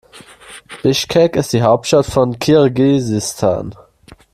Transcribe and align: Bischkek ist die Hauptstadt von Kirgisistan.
Bischkek 0.81 1.35
ist 1.35 1.53
die 1.53 1.61
Hauptstadt 1.61 2.07
von 2.07 2.39
Kirgisistan. 2.39 3.75